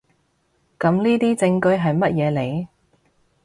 [0.79, 2.67] 噉呢啲證據喺乜嘢嚟？